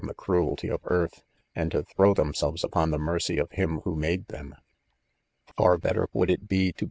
the 0.07 0.13
cruelty 0.15 0.67
of 0.67 0.81
earth, 0.85 1.21
and 1.55 1.69
to 1.69 1.83
throw 1.83 2.11
themselves 2.15 2.63
upoj. 2.63 2.89
the 2.89 2.97
mer 2.97 3.19
cry 3.19 3.35
of 3.35 3.51
Him' 3.51 3.81
who 3.81 3.95
made 3.95 4.27
them; 4.29 4.55
far 5.55 5.77
better 5.77 6.07
would 6.11 6.31
it 6.31 6.47
be 6.47 6.71
to. 6.71 6.79